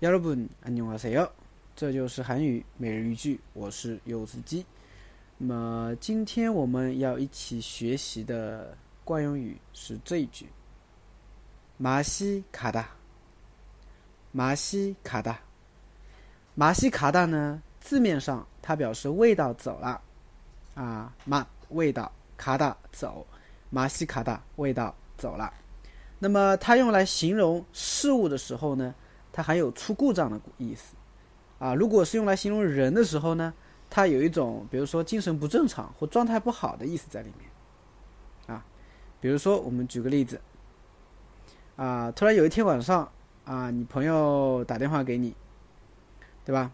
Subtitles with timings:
[0.00, 1.30] 여러분안녕하세요，
[1.74, 4.66] 这就是韩语每日一句，我是柚子鸡。
[5.38, 10.48] 那么今天我们要一起学习的惯用语是这一句：
[11.80, 12.84] 마시가 다。
[14.36, 15.38] 马西卡达，
[16.56, 17.62] 马西卡达呢？
[17.80, 20.00] 字面上它表示味道走了
[20.74, 23.24] 啊，马味道卡达走，
[23.70, 25.52] 马西卡达味道走了。
[26.18, 28.94] 那么它用来形容事物的时候呢？
[29.31, 30.95] 它含有出故障的意思，
[31.59, 33.53] 啊，如果是用来形容人的时候呢，
[33.89, 38.65] 它有一种，比如说精神不正常或状态不好的意思在里面，啊，
[39.21, 40.39] 比如说我们举个例子，
[41.75, 43.09] 啊，突然有一天晚上，
[43.45, 45.35] 啊，你朋友打电话给你，
[46.43, 46.71] 对吧？